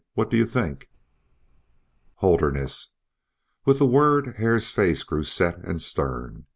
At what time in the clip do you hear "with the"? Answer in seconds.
3.65-3.85